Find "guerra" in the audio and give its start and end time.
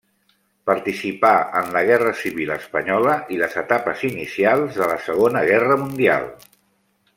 1.89-2.13, 5.53-5.79